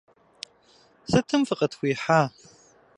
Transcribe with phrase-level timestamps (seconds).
[1.09, 2.21] Сытым фыкъытхуихьа?